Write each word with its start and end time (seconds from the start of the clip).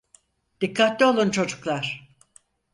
Dikkatli 0.61 1.05
olun 1.05 1.29
çocuklar. 1.31 2.09